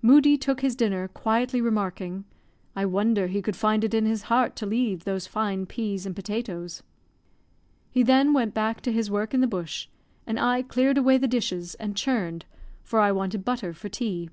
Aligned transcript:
Moodie 0.00 0.38
took 0.38 0.60
his 0.60 0.76
dinner, 0.76 1.08
quietly 1.08 1.60
remarking, 1.60 2.24
"I 2.76 2.86
wonder 2.86 3.26
he 3.26 3.42
could 3.42 3.56
find 3.56 3.82
it 3.82 3.92
in 3.92 4.06
his 4.06 4.22
heart 4.30 4.54
to 4.54 4.64
leave 4.64 5.02
those 5.02 5.26
fine 5.26 5.66
peas 5.66 6.06
and 6.06 6.14
potatoes." 6.14 6.84
He 7.90 8.04
then 8.04 8.32
went 8.32 8.54
back 8.54 8.80
to 8.82 8.92
his 8.92 9.10
work 9.10 9.34
in 9.34 9.40
the 9.40 9.48
bush, 9.48 9.88
and 10.24 10.38
I 10.38 10.62
cleared 10.62 10.98
away 10.98 11.18
the 11.18 11.26
dishes, 11.26 11.74
and 11.80 11.96
churned, 11.96 12.44
for 12.84 13.00
I 13.00 13.10
wanted 13.10 13.44
butter 13.44 13.72
for 13.74 13.88
tea. 13.88 14.30